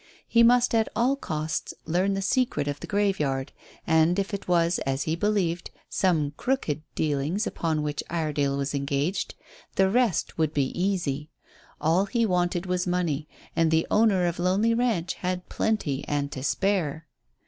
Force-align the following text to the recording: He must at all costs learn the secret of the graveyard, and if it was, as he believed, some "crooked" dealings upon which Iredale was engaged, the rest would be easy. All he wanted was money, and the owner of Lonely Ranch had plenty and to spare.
He 0.27 0.41
must 0.41 0.73
at 0.73 0.89
all 0.95 1.15
costs 1.15 1.75
learn 1.85 2.15
the 2.15 2.23
secret 2.23 2.67
of 2.67 2.79
the 2.79 2.87
graveyard, 2.87 3.51
and 3.85 4.17
if 4.17 4.33
it 4.33 4.47
was, 4.47 4.79
as 4.79 5.03
he 5.03 5.15
believed, 5.15 5.69
some 5.91 6.31
"crooked" 6.37 6.81
dealings 6.95 7.45
upon 7.45 7.83
which 7.83 8.03
Iredale 8.09 8.57
was 8.57 8.73
engaged, 8.73 9.35
the 9.75 9.91
rest 9.91 10.39
would 10.39 10.55
be 10.55 10.69
easy. 10.75 11.29
All 11.79 12.07
he 12.07 12.25
wanted 12.25 12.65
was 12.65 12.87
money, 12.87 13.27
and 13.55 13.69
the 13.69 13.85
owner 13.91 14.25
of 14.25 14.39
Lonely 14.39 14.73
Ranch 14.73 15.13
had 15.21 15.47
plenty 15.49 16.03
and 16.07 16.31
to 16.31 16.41
spare. 16.41 17.05